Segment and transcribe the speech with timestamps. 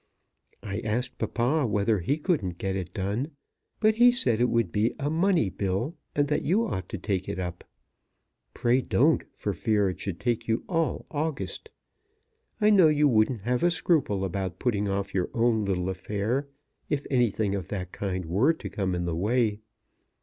[0.63, 3.33] I asked papa whether he couldn't get it done;
[3.79, 7.29] but he said it would be a money bill, and that you ought to take
[7.29, 7.63] it up.
[8.55, 11.69] Pray don't, for fear it should take you all August.
[12.59, 16.47] I know you wouldn't have a scruple about putting off your own little affair,
[16.89, 19.59] if anything of that kind were to come in the way.